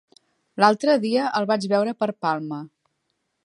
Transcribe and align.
L'altre 0.63 0.95
dia 1.03 1.27
el 1.41 1.47
vaig 1.51 1.69
veure 1.75 1.93
per 2.01 2.11
Palma. 2.27 2.63